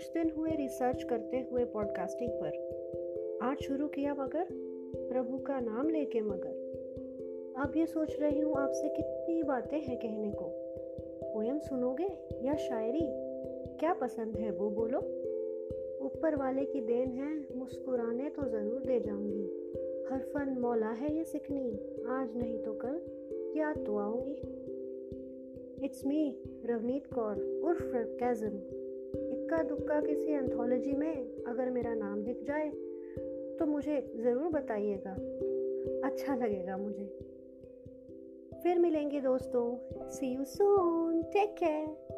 [0.00, 4.46] कुछ दिन हुए रिसर्च करते हुए पॉडकास्टिंग पर। आज शुरू किया मगर,
[4.96, 10.30] प्रभु का नाम लेके मगर। अब ये सोच रही हूँ आपसे कितनी बातें हैं कहने
[10.30, 10.44] को।
[11.34, 12.08] पोयम सुनोगे
[12.46, 13.06] या शायरी?
[13.76, 14.98] क्या पसंद है वो बोलो।
[16.06, 19.46] ऊपर वाले की देन है, मुस्कुराने तो ज़रूर दे जाऊँगी।
[20.10, 21.70] हर फन मौला है ये सिखनी
[22.08, 23.00] आज नहीं तो कल।
[23.58, 24.40] याद तो आऊँगी
[25.84, 28.79] इट्स मी रवनीत कौर उर्फ़ कैजम।
[29.50, 32.68] इक्का दुक्का किसी एंथोलॉजी में अगर मेरा नाम दिख जाए
[33.58, 35.12] तो मुझे ज़रूर बताइएगा।
[36.08, 37.06] अच्छा लगेगा मुझे।
[38.62, 39.64] फिर मिलेंगे दोस्तों।
[40.10, 42.09] See you soon take care